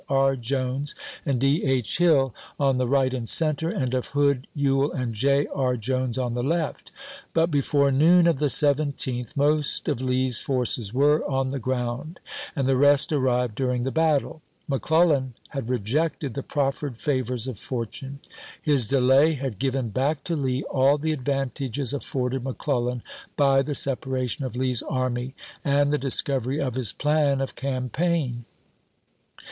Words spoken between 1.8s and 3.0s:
Hill on the